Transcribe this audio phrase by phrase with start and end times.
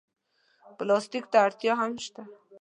[0.77, 2.21] پلاستيک ته اړتیا هم شته.